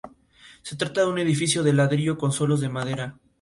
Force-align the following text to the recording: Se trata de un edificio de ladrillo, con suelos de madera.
Se 0.63 0.75
trata 0.75 1.01
de 1.01 1.11
un 1.11 1.19
edificio 1.19 1.61
de 1.61 1.73
ladrillo, 1.73 2.17
con 2.17 2.31
suelos 2.31 2.59
de 2.59 2.69
madera. 2.69 3.19